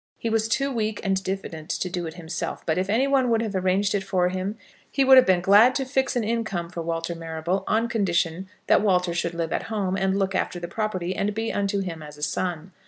[0.17, 3.43] He was too weak and diffident to do it himself; but if any one would
[3.43, 4.57] have arranged it for him,
[4.89, 8.81] he would have been glad to fix an income for Walter Marrable on condition that
[8.81, 12.17] Walter should live at home, and look after the property, and be unto him as
[12.17, 12.71] a son.